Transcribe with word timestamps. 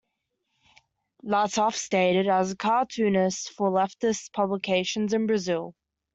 Latuff 1.23 1.75
started 1.75 2.25
as 2.27 2.51
a 2.53 2.57
cartoonist 2.57 3.51
for 3.51 3.69
leftist 3.69 4.33
publications 4.33 5.13
in 5.13 5.27
Brazil. 5.27 5.75